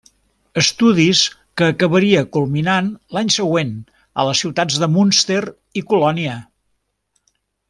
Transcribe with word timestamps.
Estudis 0.59 1.19
que 1.61 1.67
acabaria 1.73 2.23
culminant 2.37 2.89
l'any 3.17 3.29
següent 3.35 3.75
a 4.23 4.27
les 4.31 4.43
ciutats 4.45 4.81
de 4.85 4.91
Münster 4.95 5.41
i 5.83 5.89
Colònia. 5.93 6.41